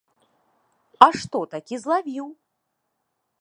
А 1.07 1.07
што, 1.23 1.39
такі 1.53 1.75
злавіў! 1.85 2.27